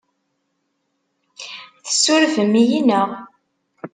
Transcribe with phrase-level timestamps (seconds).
[1.85, 3.09] Tessurfem-iyi, naɣ?